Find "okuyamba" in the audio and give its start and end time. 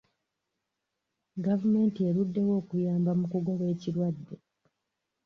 2.61-3.11